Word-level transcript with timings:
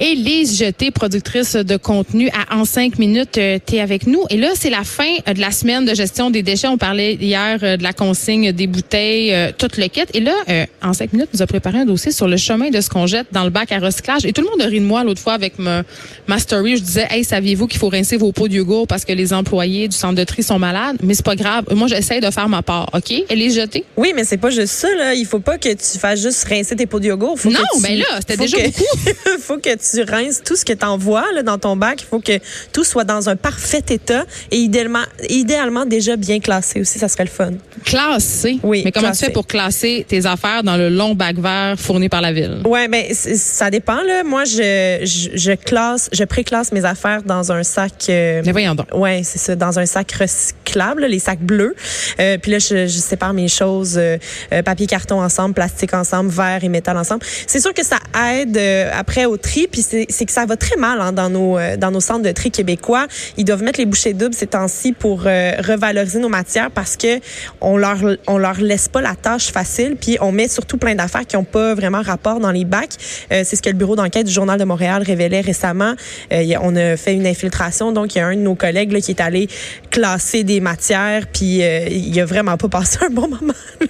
Élise 0.00 0.56
Jeté, 0.56 0.92
productrice 0.92 1.54
de 1.54 1.76
contenu 1.76 2.30
à 2.30 2.56
En 2.56 2.64
5 2.64 3.00
minutes, 3.00 3.36
euh, 3.36 3.58
tu 3.64 3.74
es 3.74 3.80
avec 3.80 4.06
nous. 4.06 4.22
Et 4.30 4.36
là, 4.36 4.50
c'est 4.54 4.70
la 4.70 4.84
fin 4.84 5.12
euh, 5.26 5.34
de 5.34 5.40
la 5.40 5.50
semaine 5.50 5.84
de 5.84 5.92
gestion 5.92 6.30
des 6.30 6.44
déchets. 6.44 6.68
On 6.68 6.78
parlait 6.78 7.14
hier 7.14 7.58
euh, 7.64 7.76
de 7.76 7.82
la 7.82 7.92
consigne 7.92 8.52
des 8.52 8.68
bouteilles, 8.68 9.34
toute 9.58 9.76
le 9.76 9.88
quête. 9.88 10.10
Et 10.14 10.20
là, 10.20 10.34
En 10.82 10.92
5 10.92 11.12
minutes, 11.12 11.30
nous 11.34 11.42
a 11.42 11.46
préparé 11.48 11.78
un 11.78 11.84
dossier 11.84 12.12
sur 12.12 12.28
le 12.28 12.36
chemin 12.36 12.70
de 12.70 12.80
ce 12.80 12.88
qu'on 12.88 13.08
jette 13.08 13.26
dans 13.32 13.42
le 13.42 13.50
bac 13.50 13.72
à 13.72 13.80
recyclage. 13.80 14.24
Et 14.24 14.32
tout 14.32 14.42
le 14.42 14.48
monde 14.48 14.62
a 14.62 14.66
ri 14.66 14.78
de 14.78 14.84
moi 14.84 15.02
l'autre 15.02 15.20
fois 15.20 15.32
avec 15.32 15.58
ma, 15.58 15.82
ma 16.28 16.38
story. 16.38 16.76
Je 16.76 16.82
disais, 16.82 17.08
hey, 17.10 17.24
saviez-vous 17.24 17.66
qu'il 17.66 17.80
faut 17.80 17.88
rincer 17.88 18.16
vos 18.16 18.30
pots 18.30 18.46
de 18.46 18.54
yogourt 18.54 18.86
parce 18.86 19.04
que 19.04 19.12
les 19.12 19.32
employés 19.32 19.88
du 19.88 19.96
centre 19.96 20.14
de 20.14 20.24
tri 20.24 20.44
sont 20.44 20.60
malades? 20.60 20.98
Mais 21.02 21.14
c'est 21.14 21.26
pas 21.26 21.36
grave. 21.36 21.64
Moi, 21.74 21.88
j'essaie 21.88 22.20
de 22.20 22.30
faire 22.30 22.48
ma 22.48 22.62
part. 22.62 22.88
OK? 22.94 23.12
Élise 23.30 23.56
Jeté? 23.56 23.84
Oui, 23.96 24.12
mais 24.14 24.22
c'est 24.22 24.36
pas 24.36 24.50
juste 24.50 24.74
ça, 24.74 24.94
là. 24.94 25.14
Il 25.14 25.26
faut 25.26 25.40
pas 25.40 25.58
que 25.58 25.70
tu 25.70 25.98
fasses 25.98 26.22
juste 26.22 26.44
rincer 26.44 26.76
tes 26.76 26.86
pots 26.86 27.00
de 27.00 27.06
yogourt. 27.06 27.38
Faut 27.38 27.50
non, 27.50 27.58
tu, 27.74 27.82
ben 27.82 27.98
là, 27.98 28.04
c'était 28.20 28.36
déjà 28.36 28.58
que, 28.58 28.66
beaucoup. 28.66 29.38
faut 29.40 29.58
que 29.58 29.74
tu 29.74 29.87
rinces 30.08 30.42
tout 30.44 30.56
ce 30.56 30.64
que 30.64 30.72
tu 30.72 30.84
envoies 30.84 31.24
là, 31.34 31.42
dans 31.42 31.58
ton 31.58 31.76
bac. 31.76 32.00
Il 32.02 32.06
faut 32.06 32.20
que 32.20 32.38
tout 32.72 32.84
soit 32.84 33.04
dans 33.04 33.28
un 33.28 33.36
parfait 33.36 33.82
état 33.88 34.24
et 34.50 34.56
idéalement, 34.56 35.02
idéalement 35.28 35.86
déjà 35.86 36.16
bien 36.16 36.40
classé 36.40 36.80
aussi. 36.80 36.98
Ça 36.98 37.08
serait 37.08 37.24
le 37.24 37.30
fun. 37.30 37.52
Classé? 37.84 38.58
Oui, 38.62 38.82
Mais 38.84 38.92
comment 38.92 39.06
classé. 39.08 39.20
tu 39.20 39.26
fais 39.26 39.32
pour 39.32 39.46
classer 39.46 40.04
tes 40.08 40.26
affaires 40.26 40.62
dans 40.62 40.76
le 40.76 40.88
long 40.88 41.14
bac 41.14 41.36
vert 41.38 41.74
fourni 41.78 42.08
par 42.08 42.20
la 42.20 42.32
ville? 42.32 42.60
Ouais, 42.66 42.88
ben 42.88 43.04
c- 43.12 43.36
ça 43.36 43.70
dépend 43.70 44.02
là. 44.02 44.22
Moi, 44.24 44.44
je, 44.44 45.00
je, 45.04 45.30
je 45.38 45.52
classe, 45.52 46.08
je 46.12 46.24
préclasse 46.24 46.72
mes 46.72 46.84
affaires 46.84 47.22
dans 47.22 47.50
un 47.52 47.62
sac. 47.62 47.92
euh, 48.08 48.42
Mais 48.44 48.52
voyons 48.52 48.74
donc. 48.74 48.86
Ouais, 48.94 49.22
c'est 49.24 49.38
ça, 49.38 49.56
dans 49.56 49.78
un 49.78 49.86
sac 49.86 50.12
recyclable, 50.12 51.02
là, 51.02 51.08
les 51.08 51.18
sacs 51.18 51.40
bleus. 51.40 51.74
Euh, 52.20 52.36
puis 52.38 52.52
là, 52.52 52.58
je, 52.58 52.86
je 52.86 52.98
sépare 52.98 53.32
mes 53.32 53.48
choses, 53.48 53.96
euh, 53.96 54.16
euh, 54.52 54.62
papier, 54.62 54.86
carton 54.86 55.20
ensemble, 55.22 55.54
plastique 55.54 55.94
ensemble, 55.94 56.30
verre 56.30 56.62
et 56.64 56.68
métal 56.68 56.96
ensemble. 56.96 57.24
C'est 57.46 57.60
sûr 57.60 57.72
que 57.72 57.84
ça 57.84 57.98
aide 58.34 58.56
euh, 58.56 58.90
après 58.94 59.24
au 59.24 59.36
tri, 59.36 59.66
puis 59.70 59.77
c'est 59.82 60.06
c'est 60.08 60.24
que 60.24 60.32
ça 60.32 60.46
va 60.46 60.56
très 60.56 60.76
mal 60.76 61.00
hein, 61.00 61.12
dans 61.12 61.30
nos 61.30 61.58
euh, 61.58 61.76
dans 61.76 61.90
nos 61.90 62.00
centres 62.00 62.22
de 62.22 62.32
tri 62.32 62.50
québécois. 62.50 63.06
Ils 63.36 63.44
doivent 63.44 63.62
mettre 63.62 63.78
les 63.78 63.86
bouchées 63.86 64.12
doubles 64.12 64.34
ces 64.34 64.46
temps-ci 64.46 64.92
pour 64.92 65.24
euh, 65.26 65.52
revaloriser 65.58 66.18
nos 66.18 66.28
matières 66.28 66.70
parce 66.70 66.96
que 66.96 67.20
on 67.60 67.76
leur 67.76 67.98
on 68.26 68.38
leur 68.38 68.60
laisse 68.60 68.88
pas 68.88 69.00
la 69.00 69.14
tâche 69.14 69.50
facile, 69.52 69.96
puis 70.00 70.16
on 70.20 70.32
met 70.32 70.48
surtout 70.48 70.78
plein 70.78 70.94
d'affaires 70.94 71.26
qui 71.26 71.36
ont 71.36 71.44
pas 71.44 71.74
vraiment 71.74 72.02
rapport 72.02 72.40
dans 72.40 72.50
les 72.52 72.64
bacs. 72.64 72.94
Euh, 73.32 73.42
c'est 73.44 73.56
ce 73.56 73.62
que 73.62 73.70
le 73.70 73.76
bureau 73.76 73.96
d'enquête 73.96 74.26
du 74.26 74.32
journal 74.32 74.58
de 74.58 74.64
Montréal 74.64 75.02
révélait 75.02 75.40
récemment. 75.40 75.94
Euh, 76.32 76.54
on 76.62 76.76
a 76.76 76.96
fait 76.96 77.14
une 77.14 77.26
infiltration, 77.26 77.92
donc 77.92 78.14
il 78.14 78.18
y 78.18 78.20
a 78.20 78.26
un 78.26 78.36
de 78.36 78.40
nos 78.40 78.54
collègues 78.54 78.92
là, 78.92 79.00
qui 79.00 79.10
est 79.10 79.20
allé 79.20 79.48
classer 79.90 80.44
des 80.44 80.60
matières, 80.60 81.26
puis 81.26 81.62
euh, 81.62 81.88
il 81.88 82.18
a 82.20 82.24
vraiment 82.24 82.56
pas 82.56 82.68
passé 82.68 82.98
un 83.02 83.10
bon 83.10 83.28
moment. 83.28 83.54
là. 83.80 83.86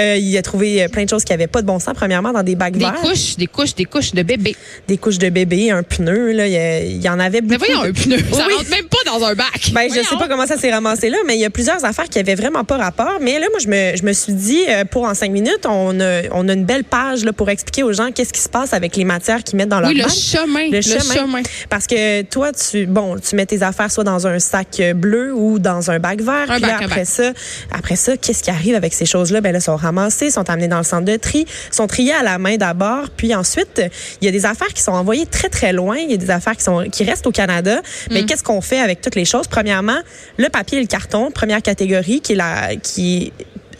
Euh, 0.00 0.16
il 0.16 0.36
a 0.36 0.42
trouvé 0.42 0.86
plein 0.88 1.04
de 1.04 1.08
choses 1.08 1.24
qui 1.24 1.32
avaient 1.32 1.46
pas 1.46 1.62
de 1.62 1.66
bon 1.66 1.78
sens. 1.78 1.94
Premièrement, 1.94 2.32
dans 2.32 2.42
des 2.42 2.54
bacs 2.54 2.74
Des 2.74 2.80
verts, 2.80 2.94
couches, 2.94 3.36
des 3.36 3.46
couches, 3.46 3.74
des 3.74 3.84
couches 3.84 4.12
de 4.12 4.22
bébé. 4.22 4.56
des 4.88 4.96
couches 5.02 5.18
de 5.18 5.28
bébé, 5.28 5.70
un 5.70 5.82
pneu. 5.82 6.32
Là, 6.32 6.46
il 6.48 6.96
y, 6.96 7.04
y 7.04 7.08
en 7.10 7.18
avait 7.20 7.42
beaucoup. 7.42 7.60
Mais 7.60 7.74
voyons, 7.74 7.82
un 7.82 7.92
pneu. 7.92 8.16
Ça 8.32 8.46
Oui. 8.48 8.54
rentre 8.54 8.70
même 8.70 8.86
pas 8.86 8.96
dans 9.18 9.24
un 9.26 9.34
bac. 9.34 9.70
Ben, 9.72 9.88
je 9.88 10.00
sais 10.02 10.16
pas 10.16 10.28
comment 10.28 10.46
ça 10.46 10.56
s'est 10.56 10.70
ramassé 10.72 11.10
là, 11.10 11.18
mais 11.26 11.34
il 11.36 11.40
y 11.40 11.44
a 11.44 11.50
plusieurs 11.50 11.84
affaires 11.84 12.08
qui 12.08 12.18
avaient 12.18 12.34
vraiment 12.34 12.64
pas 12.64 12.76
rapport. 12.76 13.18
Mais 13.20 13.38
là, 13.38 13.46
moi, 13.50 13.58
je 13.62 13.68
me, 13.68 13.96
je 13.96 14.02
me 14.04 14.12
suis 14.12 14.32
dit, 14.32 14.60
euh, 14.68 14.84
pour 14.84 15.04
en 15.04 15.14
cinq 15.14 15.30
minutes, 15.30 15.66
on 15.68 15.98
a, 16.00 16.22
on 16.32 16.48
a 16.48 16.52
une 16.52 16.64
belle 16.64 16.84
page 16.84 17.24
là, 17.24 17.32
pour 17.32 17.50
expliquer 17.50 17.82
aux 17.82 17.92
gens 17.92 18.10
qu'est-ce 18.12 18.32
qui 18.32 18.40
se 18.40 18.48
passe 18.48 18.72
avec 18.72 18.96
les 18.96 19.04
matières 19.04 19.42
qu'ils 19.44 19.56
mettent 19.56 19.68
dans 19.68 19.80
leur 19.80 19.90
Oui, 19.90 19.96
le 19.96 20.04
bac. 20.04 20.12
chemin. 20.12 20.64
Le 20.70 20.76
Le 20.76 20.80
chemin. 20.82 21.14
chemin. 21.14 21.42
Parce 21.68 21.86
que 21.86 22.22
toi, 22.22 22.52
tu 22.52 22.86
bon, 22.86 23.16
tu 23.18 23.36
mets 23.36 23.46
tes 23.46 23.62
affaires 23.62 23.90
soit 23.90 24.04
dans 24.04 24.26
un 24.26 24.38
sac 24.38 24.80
bleu 24.94 25.32
ou 25.34 25.58
dans 25.58 25.90
un 25.90 25.98
bac 25.98 26.20
vert. 26.20 26.46
Un 26.48 26.54
Puis 26.54 26.62
là, 26.62 26.78
bac, 26.78 26.82
après 26.82 27.04
ça, 27.04 27.32
après 27.70 27.96
ça, 27.96 28.16
qu'est-ce 28.16 28.42
qui 28.42 28.50
arrive 28.50 28.74
avec 28.74 28.94
ces 28.94 29.06
choses-là? 29.06 29.40
Ben 29.40 29.52
là, 29.52 29.60
sont 29.60 29.76
ramassées, 29.76 30.30
sont 30.30 30.48
amenées 30.48 30.68
dans 30.68 30.78
le 30.78 30.84
centre 30.84 31.04
de 31.04 31.16
tri, 31.16 31.46
sont 31.70 31.86
triées 31.86 32.12
à 32.14 32.22
la 32.22 32.38
main 32.38 32.56
d'abord, 32.56 33.10
puis 33.16 33.34
ensuite, 33.34 33.82
il 34.20 34.24
y 34.24 34.28
a 34.28 34.32
des 34.32 34.46
affaires 34.46 34.72
qui 34.72 34.82
sont 34.82 34.92
envoyées 34.92 35.26
très 35.26 35.48
très 35.48 35.72
loin. 35.72 35.96
Il 35.98 36.10
y 36.10 36.14
a 36.14 36.16
des 36.16 36.30
affaires 36.30 36.56
qui 36.56 36.64
sont 36.64 36.84
qui 36.90 37.04
restent 37.04 37.26
au 37.26 37.32
Canada. 37.32 37.76
Mm. 37.80 38.14
Mais 38.14 38.24
qu'est-ce 38.24 38.42
qu'on 38.42 38.60
fait 38.60 38.78
avec 38.80 39.00
toutes 39.02 39.16
les 39.16 39.24
choses 39.24 39.48
Premièrement, 39.48 39.98
le 40.38 40.48
papier 40.48 40.78
et 40.78 40.80
le 40.80 40.86
carton, 40.86 41.30
première 41.30 41.62
catégorie, 41.62 42.20
qui 42.20 42.32
est 42.32 43.32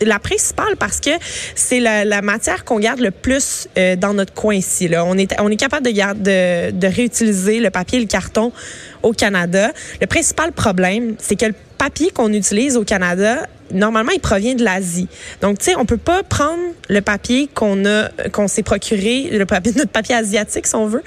la 0.05 0.19
principale 0.19 0.75
parce 0.77 0.99
que 0.99 1.11
c'est 1.55 1.79
la, 1.79 2.21
matière 2.21 2.63
qu'on 2.65 2.79
garde 2.79 2.99
le 2.99 3.11
plus 3.11 3.67
euh, 3.77 3.95
dans 3.95 4.13
notre 4.13 4.33
coin 4.33 4.55
ici. 4.55 4.87
Là. 4.87 5.03
On, 5.05 5.17
est, 5.17 5.55
capable 5.55 5.85
de, 5.85 6.71
de 6.71 6.87
réutiliser 6.87 7.59
le 7.59 7.69
papier 7.69 7.99
et 7.99 8.01
le 8.01 8.07
carton 8.07 8.51
au 9.03 9.11
Canada. 9.13 9.71
Le 10.01 10.07
principal 10.07 10.51
problème, 10.51 11.15
c'est 11.19 11.35
que 11.35 11.45
le 11.45 11.55
papier 11.77 12.11
qu'on 12.11 12.31
utilise 12.33 12.77
au 12.77 12.83
Canada, 12.83 13.45
normalement, 13.73 14.11
il 14.11 14.19
provient 14.19 14.53
de 14.55 14.63
l'Asie. 14.63 15.07
Donc, 15.41 15.57
tu 15.59 15.65
sais, 15.65 15.75
on 15.75 15.85
peut 15.85 15.97
pas 15.97 16.21
prendre 16.23 16.61
le 16.89 17.01
papier 17.01 17.49
qu'on 17.53 17.85
a, 17.85 18.09
qu'on 18.31 18.47
s'est 18.47 18.61
procuré, 18.63 19.29
le 19.31 19.45
papier, 19.45 19.73
notre 19.75 19.91
papier 19.91 20.15
asiatique, 20.15 20.67
si 20.67 20.75
on 20.75 20.85
veut, 20.87 21.01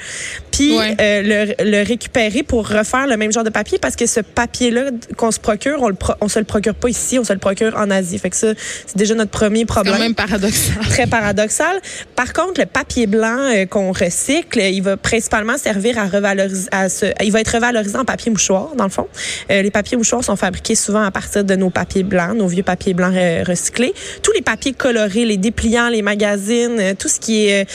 puis 0.50 0.76
Ouais. 0.76 0.96
euh, 1.00 1.54
le, 1.58 1.64
le 1.70 1.82
récupérer 1.86 2.42
pour 2.42 2.66
refaire 2.68 3.06
le 3.06 3.16
même 3.18 3.30
genre 3.30 3.44
de 3.44 3.50
papier 3.50 3.78
parce 3.78 3.94
que 3.94 4.06
ce 4.06 4.20
papier-là 4.20 4.90
qu'on 5.16 5.30
se 5.30 5.38
procure, 5.38 5.76
on, 5.82 5.88
le 5.88 5.94
pro- 5.94 6.14
on 6.22 6.28
se 6.28 6.38
le 6.38 6.46
procure 6.46 6.74
pas 6.74 6.88
ici, 6.88 7.18
on 7.18 7.24
se 7.24 7.32
le 7.34 7.38
procure 7.38 7.76
en 7.76 7.90
Asie. 7.90 8.18
Fait 8.18 8.30
que 8.30 8.36
ça, 8.36 8.48
c'est 8.86 8.96
déjà 8.96 9.14
notre 9.14 9.30
premier 9.30 9.64
problème 9.66 9.94
quand 9.94 10.00
même 10.00 10.14
paradoxal. 10.14 10.76
très 10.88 11.06
paradoxal. 11.06 11.78
Par 12.16 12.32
contre, 12.32 12.58
le 12.60 12.66
papier 12.66 13.06
blanc 13.06 13.38
euh, 13.54 13.66
qu'on 13.66 13.92
recycle, 13.92 14.60
il 14.60 14.80
va 14.80 14.96
principalement 14.96 15.58
servir 15.58 15.98
à 15.98 16.06
revaloriser, 16.06 16.68
à 16.72 16.88
se- 16.88 17.12
il 17.22 17.30
va 17.32 17.40
être 17.42 17.54
revalorisé 17.54 17.85
en 17.94 18.04
papier 18.04 18.30
mouchoir, 18.30 18.74
dans 18.76 18.84
le 18.84 18.90
fond. 18.90 19.06
Euh, 19.50 19.62
les 19.62 19.70
papiers 19.70 19.96
mouchoirs 19.96 20.24
sont 20.24 20.36
fabriqués 20.36 20.74
souvent 20.74 21.02
à 21.02 21.10
partir 21.10 21.44
de 21.44 21.54
nos 21.54 21.70
papiers 21.70 22.02
blancs, 22.02 22.36
nos 22.36 22.48
vieux 22.48 22.62
papiers 22.62 22.94
blancs 22.94 23.14
euh, 23.14 23.44
recyclés. 23.46 23.94
Tous 24.22 24.32
les 24.32 24.42
papiers 24.42 24.72
colorés, 24.72 25.24
les 25.24 25.36
dépliants, 25.36 25.88
les 25.88 26.02
magazines, 26.02 26.78
euh, 26.80 26.94
tout 26.98 27.08
ce 27.08 27.20
qui 27.20 27.46
est, 27.46 27.68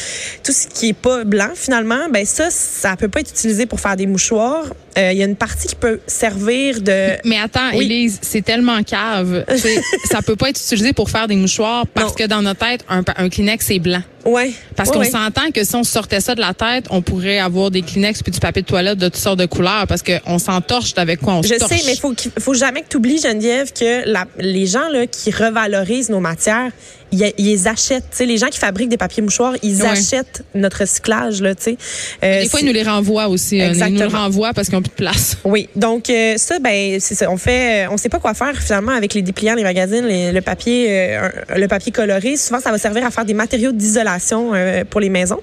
tout 0.44 0.52
ce 0.52 0.68
pas 0.94 1.24
blanc, 1.24 1.50
finalement, 1.56 2.10
ben 2.12 2.26
ça, 2.26 2.50
ça 2.50 2.96
peut 2.98 3.08
pas 3.08 3.22
être 3.22 3.30
utilisé 3.30 3.66
pour 3.66 3.80
faire 3.80 3.96
des 3.96 4.08
mouchoirs. 4.08 4.66
Euh, 4.98 5.12
Il 5.14 5.18
y 5.18 5.24
a 5.24 5.26
une 5.26 5.36
partie 5.38 5.68
qui 5.68 5.76
peut 5.76 6.00
servir 6.08 6.82
de 6.82 7.12
Mais 7.26 7.38
attends, 7.40 7.70
Oui. 7.74 7.86
Élise, 7.86 8.20
c'est 8.22 8.42
tellement 8.44 8.82
cave. 8.84 9.46
Ça 10.12 10.22
peut 10.22 10.36
pas 10.36 10.50
être 10.50 10.60
utilisé 10.60 10.94
pour 10.94 11.10
faire 11.10 11.28
des 11.28 11.36
mouchoirs 11.36 11.88
parce 11.88 12.10
Non. 12.10 12.14
que 12.16 12.24
dans 12.28 12.42
notre 12.42 12.60
tête, 12.68 12.84
un, 12.90 13.04
un 13.18 13.30
Kleenex, 13.30 13.66
c'est 13.66 13.80
blanc. 13.80 14.02
ouais 14.26 14.52
Parce 14.76 14.90
Ouais, 14.90 14.96
qu'on 14.96 15.02
ouais. 15.02 15.10
s'entend 15.10 15.50
que 15.54 15.64
si 15.64 15.76
on 15.76 15.84
sortait 15.84 16.20
ça 16.20 16.36
de 16.36 16.42
la 16.42 16.54
tête, 16.54 16.86
on 16.90 17.02
pourrait 17.02 17.40
avoir 17.40 17.72
des 17.72 17.82
Kleenex 17.84 18.22
puis 18.22 18.32
du 18.32 18.40
papier 18.40 18.62
de 18.64 18.68
toilette 18.68 18.98
de 18.98 19.06
toutes 19.08 19.16
sortes 19.18 19.40
de 19.40 19.46
couleurs 19.46 19.86
parce 19.88 20.04
qu'on 20.04 20.38
s'entorche 20.40 20.94
avec 20.98 21.22
quoi 21.22 21.36
on 21.36 21.42
Je 21.44 21.56
torche. 21.56 21.72
sais, 21.72 21.82
mais 21.86 21.96
faut 21.96 22.14
faut 22.40 22.54
jamais 22.54 22.82
que 22.82 22.88
tu 22.90 22.98
oublies 22.98 23.20
Geneviève 23.22 23.72
que 23.72 24.08
la- 24.10 24.28
les 24.40 24.66
gens 24.66 24.90
là 24.90 25.08
qui 25.08 25.32
revalorisent 25.32 26.10
nos 26.10 26.20
matières, 26.20 26.72
ils, 27.12 27.32
ils 27.38 27.46
les 27.48 27.68
achètent. 27.68 28.06
Tu 28.12 28.18
sais, 28.18 28.26
les 28.26 28.38
gens 28.38 28.48
qui 28.48 28.60
fabriquent 28.60 28.90
des 28.90 28.98
papiers 28.98 29.22
mouchoirs, 29.24 29.54
ils 29.64 29.82
Ouais. 29.82 29.88
achètent 29.90 30.44
notre 30.56 30.80
recyclage 30.82 31.42
là. 31.42 31.56
Tu 31.56 31.64
sais. 31.64 31.78
Euh, 32.24 32.42
Des 32.44 32.50
fois, 32.50 32.60
ils 32.62 32.66
nous 32.66 32.74
les 32.74 32.84
renvoient 32.84 33.28
aussi. 33.28 33.60
euh, 33.62 33.66
Ils 33.66 33.74
nous 33.74 33.80
le 33.80 33.86
Exactement. 33.94 34.20
renvoient 34.24 34.54
parce 34.54 34.68
qu'ils 34.68 34.76
n'ont 34.78 34.82
plus 34.82 34.90
de 34.90 34.96
place. 34.96 35.38
Oui, 35.44 35.70
donc 35.76 36.10
euh, 36.10 36.36
ça, 36.38 36.60
ben 36.60 37.00
c'est 37.00 37.16
ça. 37.16 37.30
On 37.32 37.38
fait, 37.38 37.88
on 37.90 37.98
sait 37.98 38.10
pas 38.10 38.20
quoi 38.20 38.34
faire 38.34 38.56
finalement 38.62 38.92
avec 38.94 39.14
les 39.14 39.22
dépliants, 39.22 39.56
les 39.56 39.64
magazines, 39.64 40.06
les- 40.06 40.32
le 40.32 40.42
papier, 40.42 40.88
euh, 40.90 41.30
le 41.56 41.68
papier 41.68 41.92
coloré. 41.92 42.38
Souvent, 42.38 42.60
ça 42.60 42.72
va 42.72 42.78
servir 42.78 43.06
à 43.06 43.12
faire 43.12 43.26
des 43.26 43.34
matériaux 43.34 43.72
d'isolation 43.72 44.52
euh, 44.54 44.84
pour 44.90 45.00
les 45.02 45.10
maisons. 45.10 45.40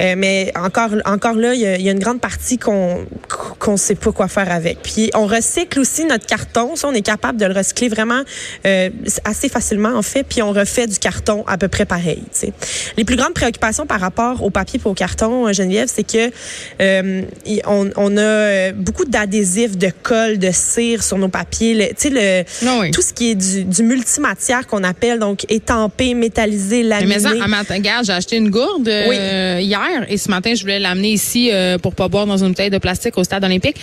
Euh, 0.00 0.14
mais 0.16 0.52
encore, 0.56 0.90
encore 1.04 1.34
là, 1.34 1.54
il 1.54 1.60
y, 1.60 1.82
y 1.84 1.88
a 1.88 1.92
une 1.92 1.98
grande 1.98 2.20
partie 2.20 2.58
qu'on 2.58 3.04
qu'on 3.58 3.76
sait 3.76 3.94
pas 3.94 4.12
quoi 4.12 4.28
faire 4.28 4.50
avec. 4.50 4.78
Puis 4.82 5.10
on 5.14 5.26
recycle 5.26 5.80
aussi 5.80 6.04
notre 6.04 6.26
carton. 6.26 6.76
Ça, 6.76 6.88
on 6.88 6.92
est 6.92 7.00
capable 7.02 7.38
de 7.38 7.46
le 7.46 7.54
recycler 7.54 7.88
vraiment 7.88 8.22
euh, 8.66 8.90
assez 9.24 9.48
facilement 9.48 9.94
en 9.96 10.02
fait. 10.02 10.22
Puis 10.24 10.42
on 10.42 10.52
refait 10.52 10.86
du 10.86 10.98
carton 11.08 11.44
à 11.46 11.56
peu 11.58 11.68
près 11.68 11.84
pareil. 11.84 12.22
Les 12.96 13.04
plus 13.04 13.16
grandes 13.16 13.34
préoccupations 13.34 13.86
par 13.86 14.00
rapport 14.00 14.42
au 14.42 14.50
papier 14.50 14.80
et 14.84 14.88
au 14.88 14.94
carton, 14.94 15.46
euh, 15.46 15.52
Geneviève, 15.52 15.88
c'est 15.94 16.02
que 16.14 16.30
euh, 16.80 17.22
on, 17.66 17.90
on 17.96 18.16
a 18.16 18.20
euh, 18.20 18.72
beaucoup 18.74 19.04
d'adhésifs, 19.04 19.76
de 19.76 19.90
colle, 20.02 20.38
de 20.38 20.50
cire 20.52 21.02
sur 21.04 21.18
nos 21.18 21.28
papiers. 21.28 21.74
Le- 21.74 21.88
Tu 21.88 22.08
sais, 22.08 22.10
le, 22.10 22.66
Non, 22.66 22.80
oui. 22.80 22.90
tout 22.90 23.02
ce 23.02 23.12
qui 23.12 23.30
est 23.32 23.34
du, 23.34 23.64
du 23.64 23.82
multimatière 23.82 24.66
qu'on 24.66 24.82
appelle, 24.82 25.18
donc 25.18 25.44
étampé, 25.50 26.14
métallisé, 26.14 26.82
Mais 26.82 26.88
laminé. 26.88 27.16
mais 27.18 27.40
en, 27.42 27.44
en 27.44 27.48
matin, 27.48 27.74
regarde, 27.74 28.06
j'ai 28.06 28.12
acheté 28.12 28.36
une 28.36 28.50
gourde 28.50 28.88
euh, 28.88 29.58
hier 29.60 30.06
et 30.08 30.16
ce 30.16 30.30
matin, 30.30 30.54
je 30.54 30.62
voulais 30.62 30.78
l'amener 30.78 31.10
ici 31.10 31.50
euh, 31.52 31.76
pour 31.78 31.94
pas 31.94 32.08
boire 32.08 32.26
dans 32.26 32.38
une 32.38 32.48
bouteille 32.48 32.70
de 32.70 32.78
plastique 32.78 33.18
au 33.18 33.24
stade 33.24 33.44
olympique. 33.44 33.76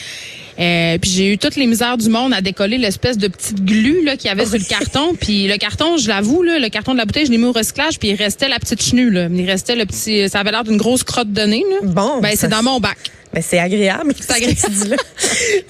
Euh, 0.62 0.98
puis 1.00 1.10
j'ai 1.10 1.34
eu 1.34 1.38
toutes 1.38 1.56
les 1.56 1.66
misères 1.66 1.98
du 1.98 2.10
monde 2.10 2.34
à 2.34 2.42
décoller 2.42 2.78
l'espèce 2.78 3.18
de 3.18 3.28
petite 3.28 3.63
glu 3.66 4.04
là 4.04 4.16
qu'il 4.16 4.28
y 4.28 4.31
avait 4.31 4.46
sur 4.46 4.60
le 4.60 4.63
carton. 4.63 5.16
Puis 5.19 5.48
le 5.48 5.58
carton, 5.58 5.98
je 5.98 6.08
l'avoue, 6.08 6.44
là, 6.44 6.60
le 6.60 6.69
carton 6.69 6.94
de 6.94 6.98
la 6.98 7.06
bouteille, 7.06 7.25
je 7.25 7.31
l'ai 7.31 7.38
mis 7.38 7.46
au 7.46 7.52
recyclage. 7.52 7.98
Puis 7.98 8.10
il 8.10 8.16
restait 8.16 8.48
la 8.48 8.60
petite 8.60 8.81
chenue. 8.81 9.10
Là. 9.10 9.28
Il 9.34 9.50
restait 9.50 9.75
le 9.75 9.86
petit. 9.86 10.30
Ça 10.30 10.40
avait 10.40 10.52
l'air 10.52 10.63
d'une 10.63 10.78
grosse 10.78 11.04
crotte 11.04 11.31
de 11.31 11.42
nez. 11.42 11.63
Là. 11.69 11.88
Bon, 11.88 12.22
Ben 12.22 12.34
c'est 12.36 12.48
dans 12.50 12.63
mon 12.63 12.80
bac. 12.80 12.98
Mais 13.33 13.42
c'est 13.42 13.60
agréable. 13.60 14.13
C'est 14.19 14.31
agréable. 14.31 14.57
ce 14.57 14.66
que 14.68 14.72
tu 14.72 14.78
dis 14.80 14.88
là. 14.89 14.95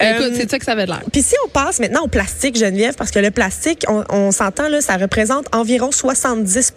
Euh, 0.02 0.30
c'est 0.36 0.50
ça 0.50 0.58
que 0.58 0.64
ça 0.64 0.72
avait 0.72 0.86
l'air. 0.86 1.02
Puis 1.12 1.22
si 1.22 1.34
on 1.44 1.48
passe 1.48 1.78
maintenant 1.78 2.02
au 2.02 2.08
plastique, 2.08 2.56
Geneviève, 2.58 2.94
parce 2.94 3.10
que 3.10 3.18
le 3.18 3.30
plastique, 3.30 3.84
on, 3.88 4.04
on 4.10 4.32
s'entend 4.32 4.68
là, 4.68 4.80
ça 4.80 4.96
représente 4.96 5.46
environ 5.54 5.90
70 5.92 6.72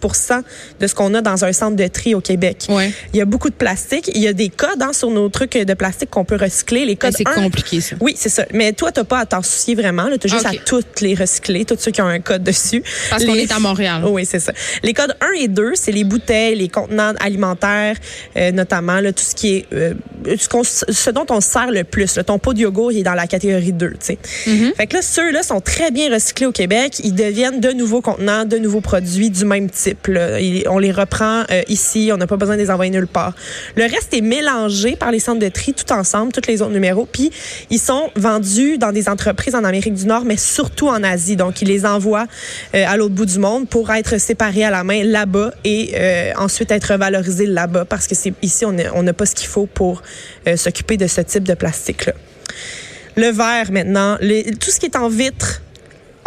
de 0.80 0.86
ce 0.86 0.94
qu'on 0.94 1.12
a 1.14 1.20
dans 1.22 1.44
un 1.44 1.52
centre 1.52 1.76
de 1.76 1.86
tri 1.88 2.14
au 2.14 2.20
Québec. 2.20 2.66
Ouais. 2.68 2.92
Il 3.12 3.18
y 3.18 3.20
a 3.20 3.24
beaucoup 3.24 3.50
de 3.50 3.54
plastique. 3.54 4.10
Il 4.14 4.20
y 4.22 4.28
a 4.28 4.32
des 4.32 4.48
codes 4.48 4.80
hein, 4.82 4.92
sur 4.92 5.10
nos 5.10 5.28
trucs 5.28 5.56
de 5.56 5.74
plastique 5.74 6.10
qu'on 6.10 6.24
peut 6.24 6.36
recycler. 6.36 6.84
Les 6.84 6.94
Ben, 6.94 7.10
codes 7.10 7.14
c'est 7.16 7.28
1, 7.28 7.32
compliqué 7.42 7.80
ça. 7.80 7.96
Oui, 8.00 8.14
c'est 8.16 8.28
ça. 8.28 8.44
Mais 8.52 8.72
toi, 8.72 8.92
t'as 8.92 9.04
pas 9.04 9.18
à 9.20 9.26
t'en 9.26 9.42
soucier 9.42 9.74
vraiment. 9.74 10.06
Tu 10.20 10.28
as 10.28 10.30
juste 10.30 10.46
à 10.46 10.52
toutes 10.64 11.00
les 11.00 11.14
recycler, 11.14 11.64
tous 11.64 11.76
ceux 11.78 11.90
qui 11.90 12.00
ont 12.02 12.06
un 12.06 12.20
code 12.20 12.42
dessus. 12.44 12.82
Parce 13.10 13.24
qu'on 13.24 13.34
est 13.34 13.50
à 13.52 13.58
Montréal. 13.58 14.02
Oui, 14.06 14.24
c'est 14.24 14.40
ça. 14.40 14.52
Les 14.82 14.92
codes 14.94 15.14
1 15.20 15.32
et 15.40 15.48
2, 15.48 15.72
c'est 15.74 15.92
les 15.92 16.04
bouteilles, 16.04 16.54
les 16.56 16.68
contenants 16.68 17.12
alimentaires, 17.20 17.96
euh, 18.36 18.52
notamment 18.52 19.00
là, 19.00 19.12
tout 19.12 19.24
ce 19.24 19.34
qui 19.34 19.56
est 19.56 19.66
euh, 19.72 19.94
ce, 20.38 20.48
qu'on- 20.48 20.64
ce 20.88 21.10
dont 21.10 21.26
on 21.30 21.40
se 21.40 21.50
sert 21.50 21.70
le 21.70 21.84
plus. 21.84 22.18
Ton 22.26 22.38
pot 22.38 22.52
de 22.54 22.60
yogourt, 22.60 22.92
il 22.92 22.98
est 22.98 23.02
dans 23.02 23.14
la 23.14 23.26
catégorie 23.26 23.72
2. 23.72 23.90
tu 23.90 23.96
sais. 24.00 24.18
Fait 24.76 24.86
que 24.86 24.94
là, 24.94 25.02
ceux-là 25.02 25.42
sont 25.42 25.60
très 25.60 25.90
bien 25.90 26.12
recyclés 26.12 26.46
au 26.46 26.52
Québec. 26.52 27.00
Ils 27.04 27.14
deviennent 27.14 27.60
de 27.60 27.70
nouveaux 27.72 28.00
contenants, 28.00 28.44
de 28.44 28.58
nouveaux 28.58 28.80
produits 28.80 29.30
du 29.30 29.44
même 29.44 29.70
type. 29.70 30.06
là. 30.08 30.38
On 30.68 30.78
les 30.78 30.92
reprend 30.92 31.44
euh, 31.50 31.62
ici. 31.68 32.10
On 32.12 32.16
n'a 32.16 32.26
pas 32.26 32.36
besoin 32.36 32.56
de 32.56 32.60
les 32.60 32.70
envoyer 32.70 32.90
nulle 32.90 33.06
part. 33.06 33.34
Le 33.76 33.82
reste 33.82 34.12
est 34.12 34.20
mélangé 34.20 34.96
par 34.96 35.10
les 35.10 35.18
centres 35.18 35.40
de 35.40 35.48
tri 35.48 35.72
tout 35.72 35.92
ensemble, 35.92 36.32
tous 36.32 36.48
les 36.48 36.62
autres 36.62 36.72
numéros. 36.72 37.08
Puis 37.10 37.30
ils 37.70 37.78
sont 37.78 38.10
vendus 38.16 38.78
dans 38.78 38.92
des 38.92 39.08
entreprises 39.08 39.54
en 39.54 39.64
Amérique 39.64 39.94
du 39.94 40.06
Nord, 40.06 40.24
mais 40.24 40.36
surtout 40.36 40.88
en 40.88 41.02
Asie. 41.02 41.36
Donc 41.36 41.62
ils 41.62 41.68
les 41.68 41.86
envoient 41.86 42.26
euh, 42.74 42.84
à 42.86 42.96
l'autre 42.96 43.14
bout 43.14 43.26
du 43.26 43.38
monde 43.38 43.68
pour 43.68 43.90
être 43.92 44.18
séparés 44.18 44.64
à 44.64 44.70
la 44.70 44.84
main 44.84 45.02
là-bas 45.04 45.52
et 45.64 45.92
euh, 45.94 46.32
ensuite 46.36 46.70
être 46.70 46.92
revalorisés 46.92 47.46
là-bas 47.46 47.84
parce 47.84 48.06
que 48.06 48.14
c'est 48.14 48.32
ici 48.42 48.64
on 48.64 48.72
n'a 48.72 48.94
on 48.94 49.02
n'a 49.02 49.12
pas 49.12 49.26
ce 49.26 49.34
qu'il 49.34 49.48
faut 49.48 49.66
pour 49.66 50.02
euh, 50.46 50.56
s'occuper 50.66 50.96
de 50.96 51.06
ce 51.06 51.20
type 51.20 51.44
de 51.44 51.54
plastique 51.54 52.06
là. 52.06 52.12
Le 53.16 53.30
verre 53.30 53.72
maintenant, 53.72 54.18
tout 54.18 54.70
ce 54.70 54.78
qui 54.78 54.86
est 54.86 54.96
en 54.96 55.08
vitre. 55.08 55.62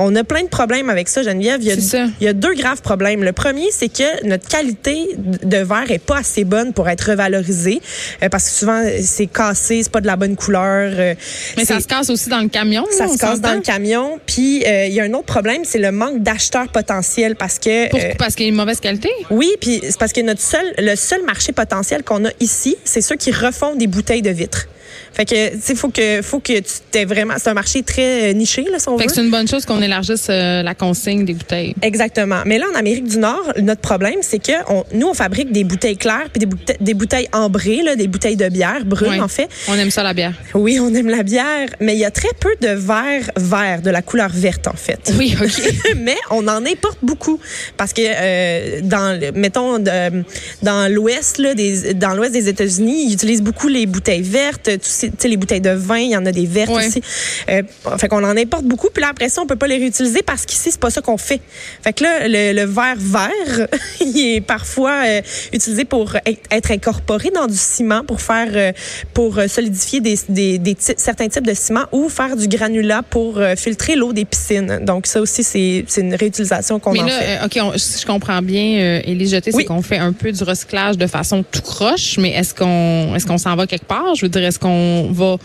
On 0.01 0.15
a 0.15 0.23
plein 0.23 0.43
de 0.43 0.47
problèmes 0.47 0.89
avec 0.89 1.09
ça, 1.09 1.23
Geneviève. 1.23 1.59
Il 1.61 1.67
y 1.67 1.71
a, 1.71 1.79
ça. 1.79 2.05
il 2.21 2.23
y 2.23 2.27
a 2.27 2.33
deux 2.33 2.53
graves 2.53 2.81
problèmes. 2.81 3.23
Le 3.23 3.33
premier, 3.33 3.69
c'est 3.71 3.89
que 3.89 4.25
notre 4.25 4.47
qualité 4.47 5.09
de 5.17 5.57
verre 5.57 5.89
est 5.91 5.99
pas 6.03 6.17
assez 6.19 6.45
bonne 6.45 6.71
pour 6.73 6.87
être 6.87 7.09
revalorisée 7.11 7.81
euh, 8.23 8.29
parce 8.29 8.45
que 8.45 8.51
souvent 8.51 8.81
c'est 9.03 9.27
cassé, 9.27 9.83
c'est 9.83 9.91
pas 9.91 9.99
de 10.01 10.07
la 10.07 10.15
bonne 10.15 10.35
couleur. 10.37 10.91
euh, 10.97 11.13
Mais 11.57 11.65
ça 11.65 11.79
se 11.81 11.87
casse 11.87 12.09
aussi 12.09 12.29
dans 12.29 12.39
le 12.39 12.47
camion. 12.47 12.85
ça 12.91 13.07
se 13.09 13.17
casse 13.17 13.41
dans 13.41 13.53
le 13.55 13.61
camion. 13.61 14.19
Puis 14.25 14.63
euh, 14.65 14.85
il 14.87 14.93
y 14.93 14.99
a 14.99 15.03
un 15.03 15.13
autre 15.13 15.25
problème, 15.25 15.63
c'est 15.65 15.79
le 15.79 15.91
manque 15.91 16.23
d'acheteurs 16.23 16.69
potentiels 16.69 17.35
parce 17.35 17.59
que 17.59 17.89
Pourquoi? 17.89 18.09
euh, 18.09 18.13
Parce 18.17 18.35
qu'il 18.35 18.47
est 18.47 18.51
de 18.51 18.55
mauvaise 18.55 18.79
qualité? 18.79 19.09
oui, 19.29 19.49
puis 19.59 19.81
c'est 19.83 19.97
parce 19.99 20.13
que 20.13 20.21
notre 20.21 20.41
seul 20.41 20.65
le 20.77 20.95
seul 20.95 21.23
marché 21.25 21.51
potentiel 21.51 22.03
qu'on 22.03 22.23
a 22.25 22.29
ici, 22.39 22.77
c'est 22.85 23.01
ceux 23.01 23.15
qui 23.17 23.31
refont 23.31 23.75
des 23.75 23.87
bouteilles 23.87 24.21
de 24.21 24.29
vitre. 24.29 24.67
Fait 25.13 25.25
que 25.25 25.51
tu 25.53 25.59
sais 25.61 25.75
faut 25.75 25.89
que 25.89 26.21
faut 26.21 26.39
que 26.39 26.53
tu 26.59 26.73
t'aies 26.91 27.05
vraiment 27.05 27.35
c'est 27.37 27.49
un 27.49 27.53
marché 27.53 27.83
très 27.83 28.29
euh, 28.29 28.33
niché 28.33 28.63
là 28.71 28.79
si 28.79 28.87
on 28.89 28.97
Fait 28.97 29.03
veut. 29.03 29.09
que 29.09 29.15
c'est 29.15 29.21
une 29.23 29.31
bonne 29.31 29.47
chose 29.47 29.65
qu'on 29.65 29.81
élargisse 29.81 30.27
euh, 30.29 30.61
la 30.63 30.75
consigne 30.75 31.25
des 31.25 31.33
bouteilles. 31.33 31.75
Exactement. 31.81 32.41
Mais 32.45 32.57
là, 32.57 32.65
en 32.73 32.77
Amérique 32.77 33.07
du 33.07 33.17
Nord, 33.17 33.53
notre 33.61 33.81
problème, 33.81 34.19
c'est 34.21 34.39
que 34.39 34.51
on- 34.69 34.83
nous, 34.93 35.07
on 35.07 35.13
fabrique 35.13 35.51
des 35.51 35.63
bouteilles 35.63 35.97
claires 35.97 36.29
puis 36.31 36.39
des 36.39 36.45
bouteilles, 36.45 36.77
des 36.79 36.93
bouteilles 36.93 37.27
ambrées, 37.33 37.81
là, 37.83 37.95
des 37.95 38.07
bouteilles 38.07 38.35
de 38.37 38.47
bière 38.49 38.85
brunes, 38.85 39.09
Ouais. 39.11 39.19
en 39.19 39.27
fait. 39.27 39.47
On 39.67 39.75
aime 39.75 39.91
ça 39.91 40.03
la 40.03 40.13
bière. 40.13 40.33
Oui, 40.53 40.79
on 40.79 40.93
aime 40.93 41.09
la 41.09 41.23
bière, 41.23 41.67
mais 41.79 41.93
il 41.93 41.99
y 41.99 42.05
a 42.05 42.11
très 42.11 42.29
peu 42.39 42.49
de 42.61 42.73
verre 42.73 43.29
vert, 43.35 43.81
de 43.81 43.89
la 43.89 44.01
couleur 44.01 44.29
verte, 44.31 44.67
en 44.67 44.73
fait. 44.75 45.11
Oui, 45.17 45.35
OK. 45.41 45.73
mais 45.97 46.15
on 46.31 46.47
en 46.47 46.65
importe 46.65 46.99
beaucoup 47.01 47.39
parce 47.77 47.93
que 47.93 48.01
euh, 48.05 48.79
dans 48.83 49.19
mettons 49.35 49.79
de- 49.79 50.23
dans 50.63 50.91
l'ouest 50.93 51.37
là 51.37 51.53
des 51.53 51.93
dans 51.93 52.13
l'ouest 52.13 52.33
des 52.33 52.47
États-Unis 52.49 53.05
ils 53.07 53.13
utilisent 53.13 53.41
beaucoup 53.41 53.67
les 53.67 53.85
bouteilles 53.85 54.21
vertes 54.21 54.69
tu 54.79 54.89
sais 54.89 55.11
les 55.27 55.37
bouteilles 55.37 55.61
de 55.61 55.69
vin 55.71 55.97
il 55.97 56.11
y 56.11 56.17
en 56.17 56.25
a 56.25 56.31
des 56.31 56.45
vertes 56.45 56.69
Ouais. 56.69 56.87
aussi 56.87 57.01
euh, 57.49 57.61
fait 57.97 58.07
qu'on 58.07 58.23
en 58.23 58.35
importe 58.37 58.65
beaucoup 58.65 58.89
puis 58.93 59.01
là 59.01 59.09
après 59.11 59.29
ça 59.29 59.41
on 59.41 59.47
peut 59.47 59.55
pas 59.55 59.67
les 59.67 59.77
réutiliser 59.77 60.21
parce 60.21 60.45
qu'ici 60.45 60.71
c'est 60.71 60.79
pas 60.79 60.89
ça 60.89 61.01
qu'on 61.01 61.17
fait 61.17 61.41
fait 61.83 61.93
que 61.93 62.03
là 62.03 62.27
le, 62.27 62.53
le 62.53 62.65
verre 62.65 62.95
vert 62.97 63.67
il 64.01 64.35
est 64.35 64.41
parfois 64.41 65.03
euh, 65.05 65.21
utilisé 65.53 65.85
pour 65.85 66.15
être- 66.25 66.71
incorporé 66.71 67.31
dans 67.31 67.47
du 67.47 67.55
ciment 67.57 68.03
pour 68.03 68.21
faire 68.21 68.49
euh, 68.53 68.71
pour 69.13 69.37
euh, 69.39 69.47
solidifier 69.47 70.01
des, 70.01 70.17
des, 70.29 70.57
des 70.59 70.75
ty- 70.75 70.93
certains 70.97 71.27
types 71.27 71.45
de 71.47 71.53
ciment 71.53 71.85
ou 71.91 72.09
faire 72.09 72.35
du 72.35 72.47
granulat 72.47 73.01
pour 73.03 73.39
filtrer 73.57 73.95
l'eau 73.95 74.13
des 74.13 74.25
piscines 74.25 74.79
donc 74.83 75.07
ça 75.07 75.21
aussi 75.21 75.43
c'est 75.43 75.83
une 75.97 76.15
réutilisation 76.15 76.79
qu'on 76.79 76.91
en 76.97 77.03
là, 77.05 77.19
fait 77.19 77.39
OK, 77.45 77.59
on- 77.73 77.77
si 77.77 78.01
je 78.01 78.05
comprends 78.05 78.41
bien, 78.41 79.01
Jeté, 79.29 79.51
Oui. 79.53 79.61
c'est 79.63 79.65
qu'on 79.65 79.81
fait 79.81 79.97
un 79.97 80.11
peu 80.13 80.31
du 80.31 80.43
recyclage 80.43 80.97
de 80.97 81.05
façon 81.05 81.43
tout 81.43 81.61
croche, 81.61 82.17
mais 82.17 82.31
est-ce 82.31 82.53
qu'on 82.55 83.13
est-ce 83.15 83.25
qu'on 83.27 83.37
s'en 83.37 83.55
va 83.55 83.67
quelque 83.67 83.85
part? 83.85 84.15
Je 84.15 84.25
veux 84.25 84.29
dire, 84.29 84.43
est-ce 84.43 84.57
qu'on 84.57 84.68
va 85.11 85.37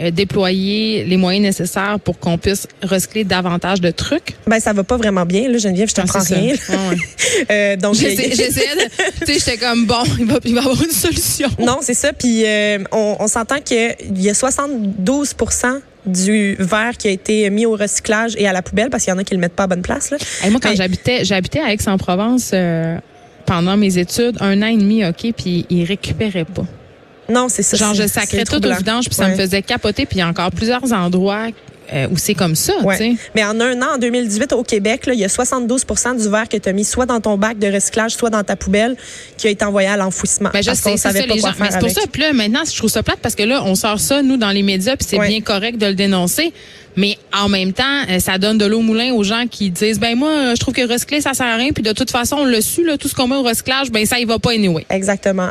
euh, 0.00 0.10
déployer 0.12 1.04
les 1.04 1.16
moyens 1.16 1.44
nécessaires 1.44 1.98
pour 2.02 2.18
qu'on 2.20 2.38
puisse 2.38 2.68
recycler 2.82 3.24
davantage 3.24 3.80
de 3.80 3.90
trucs? 3.90 4.36
Ben 4.46 4.60
ça 4.60 4.72
va 4.72 4.84
pas 4.84 4.96
vraiment 4.96 5.26
bien 5.26 5.48
là 5.48 5.58
Geneviève, 5.58 5.88
je 5.88 5.94
te 5.94 6.00
Ah, 6.00 6.04
prends 6.06 6.20
rien. 6.22 6.54
Ouais. 6.54 6.96
Euh, 7.50 7.76
donc 7.76 7.94
J'essa- 7.94 8.22
J'essayais 8.34 8.74
de. 8.74 9.24
Tu 9.24 9.32
sais, 9.34 9.38
j'étais 9.38 9.56
comme 9.58 9.86
bon, 9.86 10.02
il 10.18 10.26
va, 10.26 10.38
il 10.44 10.54
va 10.54 10.60
y 10.60 10.64
avoir 10.64 10.82
une 10.82 10.90
solution. 10.90 11.48
non, 11.60 11.78
c'est 11.82 11.94
ça 11.94 12.12
puis 12.12 12.42
euh, 12.44 12.78
on, 12.92 13.16
on 13.20 13.26
s'entend 13.28 13.58
que 13.58 14.02
il 14.04 14.20
y 14.22 14.28
a 14.28 14.32
72% 14.32 15.80
du 16.06 16.56
verre 16.58 16.96
qui 16.96 17.08
a 17.08 17.10
été 17.10 17.48
mis 17.50 17.66
au 17.66 17.72
recyclage 17.76 18.34
et 18.38 18.46
à 18.46 18.52
la 18.52 18.62
poubelle 18.62 18.88
parce 18.90 19.04
qu'il 19.04 19.12
y 19.12 19.16
en 19.16 19.18
a 19.18 19.24
qui 19.24 19.34
le 19.34 19.40
mettent 19.40 19.52
pas 19.54 19.64
à 19.64 19.66
bonne 19.66 19.82
place 19.82 20.10
là. 20.10 20.16
Hey, 20.42 20.50
moi, 20.50 20.60
quand 20.62 20.70
Mais- 20.70 20.76
j'habitais, 20.76 21.24
j'habitais 21.24 21.60
à 21.60 21.72
Aix-en-Provence 21.72 22.50
euh, 22.54 22.96
pendant 23.46 23.76
mes 23.76 23.98
études, 23.98 24.36
un 24.40 24.62
an 24.62 24.66
et 24.66 24.76
demi, 24.76 25.04
OK, 25.04 25.32
puis 25.36 25.66
ils 25.70 25.84
récupéraient 25.84 26.44
pas. 26.44 26.64
Non, 27.30 27.48
c'est 27.48 27.62
ça. 27.62 27.76
Genre, 27.76 27.94
je 27.94 28.06
sacrais 28.06 28.44
tout 28.44 28.56
au 28.56 28.74
vidange, 28.76 29.06
puis 29.06 29.14
ça 29.14 29.24
Ouais. 29.24 29.32
me 29.32 29.36
faisait 29.36 29.62
capoter. 29.62 30.06
Puis 30.06 30.16
il 30.16 30.20
y 30.20 30.22
a 30.22 30.28
encore 30.28 30.50
plusieurs 30.50 30.92
endroits 30.92 31.48
euh, 31.92 32.06
où 32.10 32.18
c'est 32.18 32.34
comme 32.34 32.54
ça, 32.54 32.74
Ouais. 32.82 32.98
tu 32.98 33.12
sais. 33.16 33.16
Mais 33.34 33.42
en 33.44 33.58
un 33.60 33.80
an, 33.80 33.94
en 33.94 33.98
2018, 33.98 34.52
au 34.52 34.62
Québec, 34.62 35.06
là, 35.06 35.14
il 35.14 35.20
y 35.20 35.24
a 35.24 35.28
72% 35.28 36.14
du 36.14 36.28
verre 36.28 36.46
que 36.46 36.58
tu 36.58 36.68
as 36.68 36.72
mis 36.74 36.84
soit 36.84 37.06
dans 37.06 37.18
ton 37.20 37.38
bac 37.38 37.58
de 37.58 37.66
recyclage, 37.72 38.10
soit 38.12 38.28
dans 38.28 38.44
ta 38.44 38.56
poubelle, 38.56 38.94
qui 39.38 39.46
a 39.46 39.50
été 39.50 39.64
envoyé 39.64 39.88
à 39.88 39.96
l'enfouissement. 39.96 40.50
Ben, 40.52 40.62
je 40.62 40.66
parce 40.66 40.80
sais, 40.80 40.90
qu'on 40.90 40.96
c'est 40.98 41.08
ça, 41.12 41.14
pas 41.14 41.34
les 41.34 41.40
gens. 41.40 41.48
Mais 41.58 41.66
c'est 41.70 41.78
pour 41.78 41.84
avec. 41.88 41.98
ça. 41.98 42.02
Puis 42.12 42.20
là, 42.20 42.32
maintenant, 42.34 42.60
je 42.70 42.76
trouve 42.76 42.90
ça 42.90 43.02
plate 43.02 43.20
parce 43.22 43.34
que 43.34 43.42
là, 43.42 43.62
on 43.64 43.74
sort 43.74 44.00
ça, 44.00 44.20
nous, 44.22 44.36
dans 44.36 44.50
les 44.50 44.62
médias, 44.62 44.96
puis 44.96 45.06
c'est 45.08 45.18
Ouais. 45.18 45.28
bien 45.28 45.40
correct 45.40 45.78
de 45.78 45.86
le 45.86 45.94
dénoncer. 45.94 46.52
Mais 46.98 47.16
en 47.32 47.48
même 47.48 47.72
temps, 47.72 48.02
euh, 48.10 48.18
ça 48.18 48.38
donne 48.38 48.58
de 48.58 48.66
l'eau 48.66 48.80
au 48.80 48.82
moulin 48.82 49.12
aux 49.12 49.22
gens 49.22 49.44
qui 49.48 49.70
disent, 49.70 50.00
ben 50.00 50.16
moi, 50.16 50.54
je 50.56 50.60
trouve 50.60 50.74
que 50.74 50.86
recycler, 50.90 51.20
ça 51.20 51.32
sert 51.32 51.46
à 51.46 51.54
rien. 51.54 51.70
Puis 51.72 51.84
de 51.84 51.92
toute 51.92 52.10
façon, 52.10 52.38
on 52.40 52.44
le 52.44 52.60
su, 52.60 52.84
là, 52.84 52.98
tout 52.98 53.06
ce 53.08 53.14
qu'on 53.14 53.28
met 53.28 53.36
au 53.36 53.42
recyclage, 53.44 53.92
ben 53.92 54.04
ça, 54.04 54.18
il 54.18 54.26
va 54.26 54.40
pas 54.40 54.50
anyway. 54.50 54.84
Exactement. 54.90 55.48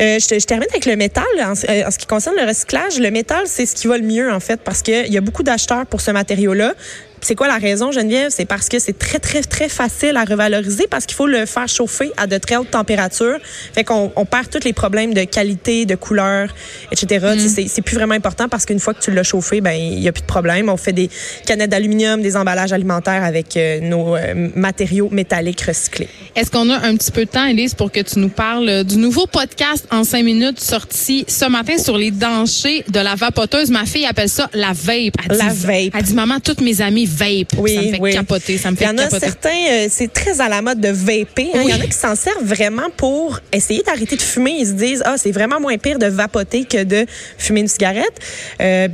Euh, 0.00 0.18
je, 0.18 0.26
te- 0.26 0.38
je 0.40 0.46
termine 0.46 0.68
avec 0.70 0.86
le 0.86 0.96
métal. 0.96 1.24
En, 1.44 1.54
ce- 1.54 1.66
euh, 1.70 1.86
en 1.86 1.90
ce 1.90 1.98
qui 1.98 2.06
concerne 2.06 2.36
le 2.40 2.46
recyclage, 2.48 2.98
le 2.98 3.10
métal, 3.10 3.42
c'est 3.44 3.66
ce 3.66 3.74
qui 3.74 3.86
va 3.88 3.98
le 3.98 4.04
mieux, 4.06 4.32
en 4.32 4.40
fait, 4.40 4.58
parce 4.64 4.80
qu'il 4.80 5.12
y 5.12 5.18
a 5.18 5.20
beaucoup 5.20 5.42
d'acheteurs 5.42 5.84
pour 5.84 6.00
ce 6.00 6.10
matériau-là. 6.12 6.72
C'est 7.26 7.34
quoi 7.34 7.48
la 7.48 7.58
raison, 7.58 7.90
Geneviève? 7.90 8.30
C'est 8.30 8.44
parce 8.44 8.68
que 8.68 8.78
c'est 8.78 8.96
très, 8.96 9.18
très, 9.18 9.42
très 9.42 9.68
facile 9.68 10.16
à 10.16 10.22
revaloriser 10.22 10.86
parce 10.88 11.06
qu'il 11.06 11.16
faut 11.16 11.26
le 11.26 11.44
faire 11.44 11.66
chauffer 11.66 12.12
à 12.16 12.28
de 12.28 12.38
très 12.38 12.54
hautes 12.54 12.70
températures. 12.70 13.38
Fait 13.72 13.82
qu'on 13.82 14.12
on 14.14 14.24
perd 14.24 14.48
tous 14.48 14.62
les 14.64 14.72
problèmes 14.72 15.12
de 15.12 15.24
qualité, 15.24 15.86
de 15.86 15.96
couleur, 15.96 16.54
etc. 16.92 17.26
Sais, 17.36 17.48
C'est 17.48 17.66
c'est 17.66 17.82
plus 17.82 17.96
vraiment 17.96 18.14
important 18.14 18.48
parce 18.48 18.64
qu'une 18.64 18.78
fois 18.78 18.94
que 18.94 19.00
tu 19.00 19.10
l'as 19.10 19.24
chauffé, 19.24 19.60
ben 19.60 19.72
il 19.72 19.98
y 19.98 20.06
a 20.06 20.12
plus 20.12 20.20
de 20.20 20.26
problème. 20.28 20.68
On 20.68 20.76
fait 20.76 20.92
des 20.92 21.10
canettes 21.44 21.70
d'aluminium, 21.70 22.22
des 22.22 22.36
emballages 22.36 22.72
alimentaires 22.72 23.24
avec 23.24 23.56
euh, 23.56 23.80
nos 23.80 24.14
euh, 24.14 24.50
matériaux 24.54 25.08
métalliques 25.10 25.62
recyclés. 25.62 26.08
Est-ce 26.36 26.52
qu'on 26.52 26.70
a 26.70 26.76
un 26.86 26.94
petit 26.96 27.10
peu 27.10 27.24
de 27.24 27.30
temps, 27.30 27.46
Elise, 27.46 27.74
pour 27.74 27.90
que 27.90 28.02
tu 28.02 28.20
nous 28.20 28.28
parles 28.28 28.68
euh, 28.68 28.84
du 28.84 28.98
nouveau 28.98 29.26
podcast 29.26 29.84
en 29.90 30.04
cinq 30.04 30.22
minutes 30.22 30.60
sorti 30.60 31.24
ce 31.26 31.46
matin 31.46 31.76
sur 31.76 31.98
les 31.98 32.12
dangers 32.12 32.84
de 32.88 33.00
la 33.00 33.16
vapoteuse? 33.16 33.72
Ma 33.72 33.84
fille 33.84 34.06
appelle 34.06 34.28
ça 34.28 34.48
la 34.54 34.72
vape. 34.72 35.16
Elle 35.28 35.38
La 35.38 35.48
dit, 35.48 35.66
vape. 35.66 35.92
Elle 35.92 36.02
dit, 36.04 36.14
maman, 36.14 36.38
toutes 36.38 36.60
mes 36.60 36.80
amies 36.80 37.15
vape. 37.16 37.52
Oui, 37.58 37.74
ça 37.74 37.82
me 37.82 37.90
fait 37.92 38.00
oui. 38.00 38.12
capoter. 38.12 38.58
Ça 38.58 38.70
me 38.70 38.76
Il 38.76 38.78
fait 38.78 38.84
y 38.84 38.88
en 38.88 38.98
a 38.98 39.02
capoter. 39.04 39.20
certains, 39.26 39.48
euh, 39.70 39.86
c'est 39.90 40.12
très 40.12 40.40
à 40.40 40.48
la 40.48 40.62
mode 40.62 40.80
de 40.80 40.88
vaper. 40.88 41.48
hein. 41.54 41.60
Il 41.64 41.70
y 41.70 41.74
en 41.74 41.80
a 41.80 41.86
qui 41.86 41.92
s'en 41.92 42.14
servent 42.14 42.44
vraiment 42.44 42.88
pour 42.96 43.40
essayer 43.52 43.82
d'arrêter 43.82 44.16
de 44.16 44.22
fumer. 44.22 44.56
Ils 44.58 44.66
se 44.66 44.72
disent, 44.72 45.02
ah, 45.04 45.16
c'est 45.16 45.32
vraiment 45.32 45.60
moins 45.60 45.76
pire 45.78 45.98
de 45.98 46.06
vapoter 46.06 46.64
que 46.64 46.84
de 46.84 47.06
fumer 47.38 47.60
une 47.60 47.68
cigarette. 47.68 48.14
Euh, 48.60 48.88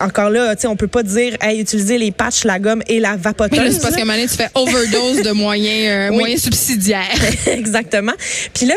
encore 0.00 0.30
là, 0.30 0.54
tu 0.56 0.62
sais, 0.62 0.68
on 0.68 0.76
peut 0.76 0.88
pas 0.88 1.02
dire, 1.02 1.36
hey, 1.40 1.60
utiliser 1.60 1.98
les 1.98 2.10
patchs, 2.10 2.44
la 2.44 2.58
gomme 2.58 2.82
et 2.88 3.00
la 3.00 3.12
Mais 3.12 3.16
vapoteuse. 3.22 3.74
c'est 3.74 3.80
parce 3.82 3.94
qu'à 3.94 4.02
un 4.02 4.04
moment 4.04 4.14
donné, 4.18 4.28
tu 4.28 4.36
fais 4.36 4.48
overdose 4.54 5.22
de 5.22 5.30
moyens, 5.32 6.10
euh, 6.12 6.16
moyens 6.16 6.42
subsidiaires. 6.42 7.06
Exactement. 7.46 8.12
Puis 8.54 8.66
là, 8.66 8.74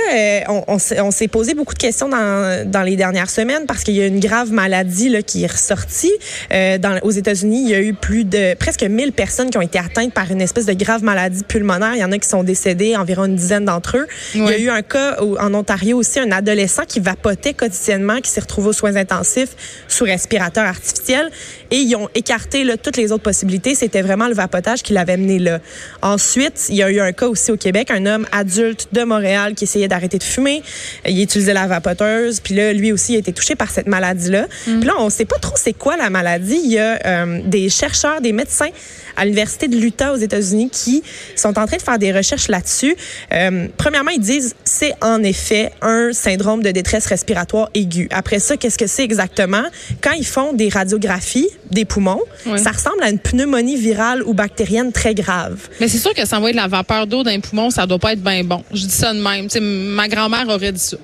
on, 0.50 0.64
on 0.68 0.80
s'est- 0.80 1.00
on 1.02 1.12
s'est 1.12 1.28
posé 1.28 1.54
beaucoup 1.54 1.74
de 1.74 1.80
questions 1.80 2.10
dans, 2.10 2.70
dans 2.70 2.82
les 2.84 2.96
dernières 2.96 3.30
semaines 3.30 3.66
parce 3.68 3.84
qu'il 3.84 3.96
y 3.96 4.02
a 4.02 4.06
une 4.08 4.20
grave 4.20 4.52
maladie 4.52 5.10
là, 5.10 5.22
qui 5.22 5.44
est 5.44 5.52
ressortie. 5.52 6.12
Dans, 6.52 7.00
aux 7.04 7.12
États-Unis, 7.12 7.64
il 7.66 7.70
y 7.70 7.74
a 7.76 7.82
eu 7.82 7.94
plus 7.94 8.24
de 8.26 8.54
presque 8.56 8.81
presque 8.82 8.92
1000 8.92 9.12
personnes 9.12 9.50
qui 9.50 9.58
ont 9.58 9.62
été 9.62 9.80
atteintes 9.80 10.14
par 10.14 10.32
une 10.32 10.42
espèce 10.42 10.66
de 10.66 10.74
grave 10.74 11.04
maladie 11.04 11.44
pulmonaire. 11.44 11.94
Il 11.94 12.00
y 12.00 12.04
en 12.04 12.12
a 12.12 12.18
qui 12.18 12.28
sont 12.28 12.44
décédés, 12.44 12.96
environ 12.96 13.26
une 13.26 13.36
dizaine 13.36 13.66
d'entre 13.66 13.98
eux. 13.98 14.08
Il 14.34 14.42
y 14.42 14.48
a 14.48 14.58
eu 14.58 14.70
un 14.70 14.82
cas 14.82 15.18
en 15.20 15.54
Ontario 15.54 15.98
aussi, 15.98 16.20
un 16.20 16.32
adolescent 16.32 16.84
qui 16.88 17.00
vapotait 17.00 17.54
quotidiennement, 17.54 18.20
qui 18.22 18.30
s'est 18.30 18.42
retrouvé 18.42 18.70
aux 18.70 18.74
soins 18.74 18.96
intensifs 18.96 19.84
sous 19.88 20.06
respirateur 20.06 20.66
artificiel. 20.66 21.30
Et 21.70 21.78
ils 21.78 21.96
ont 21.96 22.10
écarté 22.16 22.64
là, 22.64 22.76
toutes 22.78 22.98
les 22.98 23.12
autres 23.12 23.24
possibilités. 23.24 23.76
C'était 23.76 24.02
vraiment 24.02 24.28
le 24.28 24.34
vapotage 24.34 24.84
qui 24.84 24.94
l'avait 24.94 25.18
mené 25.18 25.40
là. 25.40 25.60
Ensuite, 26.02 26.66
il 26.70 26.76
y 26.76 26.84
a 26.84 26.90
eu 26.90 27.00
un 27.00 27.12
cas 27.14 27.28
aussi 27.28 27.52
au 27.52 27.58
Québec, 27.58 27.92
un 27.92 28.06
homme 28.06 28.26
adulte 28.32 28.88
de 28.92 29.04
Montréal 29.04 29.54
qui 29.54 29.66
essayait 29.66 29.88
d'arrêter 29.88 30.18
de 30.18 30.24
fumer. 30.24 30.64
Il 31.08 31.22
utilisait 31.22 31.54
la 31.54 31.68
vapoteuse. 31.68 32.40
Puis 32.40 32.56
là, 32.56 32.74
lui 32.74 32.92
aussi 32.92 33.16
a 33.16 33.20
été 33.20 33.32
touché 33.32 33.56
par 33.56 33.70
cette 33.70 33.88
maladie-là. 33.88 34.48
Puis 34.64 34.84
là, 34.84 34.94
on 35.00 35.10
sait 35.10 35.26
pas 35.26 35.38
trop 35.38 35.56
c'est 35.56 35.74
quoi 35.74 35.98
la 35.98 36.10
maladie. 36.10 36.60
Il 36.64 36.72
y 36.72 36.80
a 36.80 37.00
euh, 37.06 37.42
des 37.46 37.70
chercheurs, 37.70 38.22
des 38.22 38.34
médecins 38.34 38.71
à 39.16 39.26
l'université 39.26 39.68
de 39.68 39.78
l'Utah 39.78 40.14
aux 40.14 40.18
États-Unis 40.18 40.70
qui 40.70 41.04
sont 41.36 41.60
en 41.60 41.66
train 41.66 41.78
de 41.78 41.82
faire 41.82 42.00
des 42.00 42.12
recherches 42.12 42.48
là-dessus. 42.48 42.96
Euh, 43.34 43.68
premièrement, 43.78 44.12
ils 44.12 44.22
disent 44.22 44.56
c'est 44.64 44.94
en 45.02 45.22
effet 45.24 45.72
un 45.82 46.12
syndrome 46.14 46.64
de 46.64 46.72
détresse 46.72 47.06
respiratoire 47.06 47.70
aiguë. 47.74 48.08
Après 48.12 48.40
ça, 48.40 48.58
qu'est-ce 48.58 48.78
que 48.78 48.88
c'est 48.88 49.04
exactement? 49.04 49.64
Quand 50.02 50.12
ils 50.12 50.26
font 50.26 50.54
des 50.54 50.70
radiographies 50.70 51.50
des 51.70 51.86
poumons, 51.86 52.22
ça 52.58 52.72
ressemble 52.72 53.02
à 53.02 53.10
une 53.10 53.20
pneumonie 53.20 53.78
virale 53.78 54.24
ou 54.24 54.34
bactérienne 54.34 54.92
très 54.92 55.16
grave. 55.16 55.70
Mais 55.80 55.88
c'est 55.88 55.98
sûr 55.98 56.14
que 56.14 56.26
s'envoyer 56.26 56.54
de 56.54 56.60
la 56.60 56.68
vapeur 56.68 57.08
d'eau 57.08 57.24
dans 57.24 57.32
les 57.32 57.40
poumons, 57.40 57.70
ça 57.70 57.86
doit 57.86 58.00
pas 58.00 58.14
être 58.14 58.24
bien 58.24 58.44
bon. 58.44 58.64
Je 58.74 58.86
dis 58.86 58.92
ça 58.92 59.14
de 59.14 59.20
même. 59.20 59.48
Ma 59.96 60.08
grand-mère 60.08 60.48
aurait 60.50 60.72
dit 60.72 60.80
ça. 60.80 60.98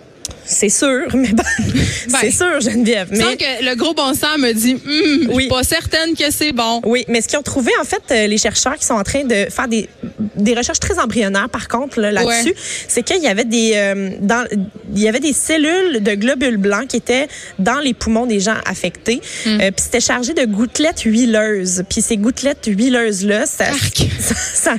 C'est 0.47 0.69
sûr, 0.69 1.05
mais 1.13 1.33
bon, 1.33 1.43
c'est 2.21 2.31
sûr, 2.31 2.59
Geneviève. 2.61 3.09
Mais 3.11 3.19
Sans 3.19 3.35
que 3.35 3.65
le 3.65 3.75
gros 3.75 3.93
bon 3.93 4.13
sens 4.13 4.37
me 4.39 4.53
dit, 4.53 4.77
je 4.85 5.27
Oui. 5.29 5.43
suis 5.43 5.49
pas 5.49 5.63
certaine 5.63 6.15
que 6.15 6.31
c'est 6.31 6.53
bon. 6.53 6.81
Oui, 6.85 7.03
mais 7.09 7.21
ce 7.21 7.27
qu'ils 7.27 7.37
ont 7.37 7.43
trouvé, 7.43 7.71
en 7.81 7.83
fait, 7.83 8.01
euh, 8.11 8.27
les 8.27 8.37
chercheurs 8.37 8.75
qui 8.77 8.85
sont 8.85 8.93
en 8.93 9.03
train 9.03 9.23
de 9.25 9.47
faire 9.49 9.67
des, 9.67 9.89
des 10.35 10.53
recherches 10.55 10.79
très 10.79 10.99
embryonnaires, 10.99 11.49
par 11.49 11.67
contre, 11.67 11.99
là, 11.99 12.11
là-dessus, 12.11 12.49
Ouais. 12.49 12.55
c'est 12.87 13.03
qu'il 13.03 13.21
y 13.21 13.27
avait 13.27 13.43
des 13.45 13.73
euh, 13.75 14.11
dans, 14.21 14.45
il 14.95 14.99
y 15.01 15.07
avait 15.09 15.19
des 15.19 15.33
cellules 15.33 16.01
de 16.01 16.13
globules 16.15 16.57
blancs 16.57 16.87
qui 16.87 16.95
étaient 16.97 17.27
dans 17.59 17.79
les 17.79 17.93
poumons 17.93 18.25
des 18.25 18.39
gens 18.39 18.55
affectés. 18.65 19.21
Hmm. 19.45 19.49
Euh, 19.61 19.71
puis 19.71 19.83
c'était 19.83 19.99
chargé 19.99 20.33
de 20.33 20.45
gouttelettes 20.45 21.01
huileuses. 21.01 21.83
Puis 21.89 22.01
ces 22.01 22.15
gouttelettes 22.17 22.65
huileuses-là, 22.67 23.45
ça, 23.45 23.65
ça, 24.53 24.75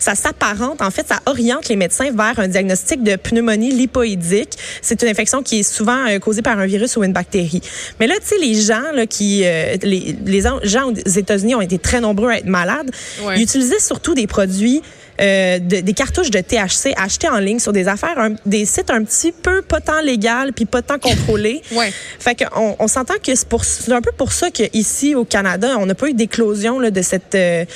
ça 0.00 0.14
s'apparente, 0.14 0.80
en 0.80 0.90
fait, 0.90 1.06
ça 1.08 1.20
oriente 1.26 1.68
les 1.68 1.76
médecins 1.76 2.10
vers 2.10 2.38
un 2.38 2.48
diagnostic 2.48 3.02
de 3.02 3.16
pneumonie 3.16 3.70
lipoïdique. 3.70 4.54
C'est 4.80 5.02
une 5.02 5.09
infection 5.10 5.42
qui 5.42 5.60
est 5.60 5.62
souvent 5.62 6.06
euh, 6.08 6.18
causée 6.18 6.42
par 6.42 6.58
un 6.58 6.66
virus 6.66 6.96
ou 6.96 7.04
une 7.04 7.12
bactérie. 7.12 7.60
Mais 7.98 8.06
là, 8.06 8.14
tu 8.20 8.26
sais, 8.28 8.38
les 8.38 8.54
gens 8.60 8.92
là, 8.94 9.06
qui, 9.06 9.42
euh, 9.44 9.76
les, 9.82 10.16
les 10.24 10.40
gens 10.64 10.90
aux 10.90 10.94
États-Unis 10.94 11.54
ont 11.54 11.60
été 11.60 11.78
très 11.78 12.00
nombreux 12.00 12.30
à 12.30 12.38
être 12.38 12.46
malades. 12.46 12.90
Ouais. 13.24 13.34
Ils 13.36 13.42
utilisaient 13.42 13.80
surtout 13.80 14.14
des 14.14 14.26
produits 14.26 14.82
euh, 15.20 15.58
de- 15.58 15.80
des 15.80 15.92
cartouches 15.92 16.30
de 16.30 16.38
THC 16.40 16.94
achetées 16.96 17.28
en 17.28 17.40
ligne 17.40 17.58
sur 17.58 17.74
des 17.74 17.88
affaires, 17.88 18.18
un- 18.18 18.36
des 18.46 18.64
sites 18.64 18.88
un 18.90 19.04
petit 19.04 19.32
peu 19.32 19.60
pas 19.60 19.78
tant 19.82 20.00
légal 20.00 20.54
puis 20.54 20.64
pas 20.64 20.80
tant 20.80 20.98
contrôlés. 20.98 21.60
Ouais. 21.72 21.92
Fait 22.18 22.34
qu'on 22.34 22.74
on 22.78 22.88
s'entend 22.88 23.14
que 23.22 23.34
c'est 23.34 23.92
un 23.92 24.00
peu 24.00 24.12
pour 24.16 24.32
ça 24.32 24.50
qu'ici, 24.50 25.14
au 25.14 25.26
Canada, 25.26 25.76
on 25.78 25.84
n'a 25.84 25.94
pas 25.94 26.08
eu 26.08 26.14
d'éclosion 26.14 26.80
de 26.80 27.02
cette 27.02 27.34
euh, 27.34 27.66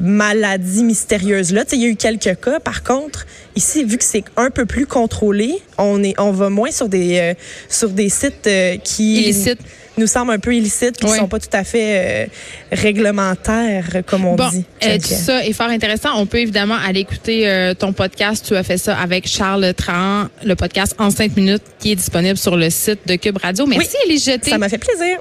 maladie 0.00 0.82
mystérieuse-là. 0.82 1.64
Tu 1.64 1.70
sais, 1.70 1.76
Il 1.76 1.82
y 1.82 1.86
a 1.86 1.88
eu 1.88 1.96
quelques 1.96 2.40
cas. 2.40 2.58
Par 2.60 2.82
contre, 2.82 3.26
ici, 3.54 3.84
vu 3.84 3.98
que 3.98 4.04
c'est 4.04 4.24
un 4.36 4.50
peu 4.50 4.66
plus 4.66 4.86
contrôlé, 4.86 5.54
on, 5.78 6.02
est, 6.02 6.18
on 6.18 6.32
va 6.32 6.48
moins 6.50 6.70
sur 6.70 6.88
des, 6.88 7.18
euh, 7.18 7.34
sur 7.68 7.90
des 7.90 8.08
sites 8.08 8.46
euh, 8.46 8.76
qui 8.78 9.18
Illicites. 9.22 9.60
nous 9.98 10.06
semblent 10.06 10.32
un 10.32 10.38
peu 10.38 10.54
illicites, 10.54 10.96
qui 10.96 11.04
ne 11.06 11.14
sont 11.14 11.28
pas 11.28 11.38
tout 11.38 11.48
à 11.52 11.62
fait 11.64 12.24
euh, 12.24 12.26
réglementaires, 12.72 14.02
comme 14.06 14.24
on 14.24 14.36
Bon, 14.36 14.48
dit. 14.48 14.64
tout 14.80 15.06
ça 15.08 15.44
est 15.44 15.52
fort 15.52 15.68
intéressant. 15.68 16.10
On 16.16 16.24
peut 16.26 16.38
évidemment 16.38 16.76
aller 16.76 17.00
écouter 17.00 17.46
euh, 17.48 17.74
ton 17.74 17.92
podcast. 17.92 18.44
Tu 18.48 18.56
as 18.56 18.62
fait 18.62 18.78
ça 18.78 18.96
avec 18.98 19.28
Charles 19.28 19.74
Trahan, 19.74 20.28
le 20.44 20.54
podcast 20.56 20.94
en 20.98 21.10
cinq 21.10 21.36
minutes 21.36 21.62
qui 21.78 21.92
est 21.92 21.96
disponible 21.96 22.38
sur 22.38 22.56
le 22.56 22.70
site 22.70 23.00
de 23.06 23.16
Cube 23.16 23.36
Radio. 23.36 23.66
Merci, 23.66 23.96
Élise 24.06 24.24
Jeté. 24.24 24.50
Ça 24.50 24.58
m'a 24.58 24.68
fait 24.70 24.78
plaisir. 24.78 25.18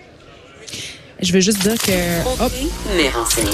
Je 1.21 1.33
veux 1.33 1.41
juste 1.41 1.59
dire 1.59 1.75
que... 1.77 2.41
Hop. 2.41 2.51
mais 2.95 3.09
renseigné. 3.09 3.49